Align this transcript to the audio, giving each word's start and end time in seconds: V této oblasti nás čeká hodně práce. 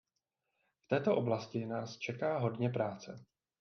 V 0.85 0.87
této 0.87 1.15
oblasti 1.15 1.65
nás 1.65 1.97
čeká 1.97 2.37
hodně 2.39 2.69
práce. 2.69 3.25